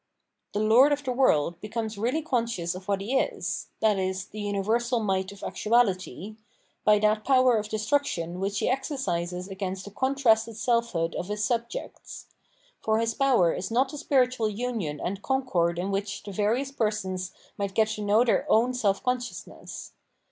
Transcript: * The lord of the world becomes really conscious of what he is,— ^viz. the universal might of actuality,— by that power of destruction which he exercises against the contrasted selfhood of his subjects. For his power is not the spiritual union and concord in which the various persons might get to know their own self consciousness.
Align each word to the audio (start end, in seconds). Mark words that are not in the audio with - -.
* 0.27 0.53
The 0.55 0.59
lord 0.59 0.91
of 0.91 1.03
the 1.03 1.11
world 1.11 1.61
becomes 1.61 1.95
really 1.95 2.23
conscious 2.23 2.73
of 2.73 2.87
what 2.87 3.01
he 3.01 3.15
is,— 3.19 3.67
^viz. 3.83 4.31
the 4.31 4.41
universal 4.41 4.99
might 4.99 5.31
of 5.31 5.43
actuality,— 5.43 6.37
by 6.83 6.97
that 6.97 7.23
power 7.23 7.55
of 7.59 7.69
destruction 7.69 8.39
which 8.39 8.57
he 8.57 8.67
exercises 8.67 9.47
against 9.47 9.85
the 9.85 9.91
contrasted 9.91 10.57
selfhood 10.57 11.13
of 11.13 11.27
his 11.27 11.43
subjects. 11.45 12.25
For 12.81 12.97
his 12.97 13.13
power 13.13 13.53
is 13.53 13.69
not 13.69 13.91
the 13.91 13.97
spiritual 13.99 14.49
union 14.49 14.99
and 14.99 15.21
concord 15.21 15.77
in 15.77 15.91
which 15.91 16.23
the 16.23 16.31
various 16.31 16.71
persons 16.71 17.31
might 17.59 17.75
get 17.75 17.89
to 17.89 18.01
know 18.01 18.23
their 18.23 18.51
own 18.51 18.73
self 18.73 19.03
consciousness. 19.03 19.91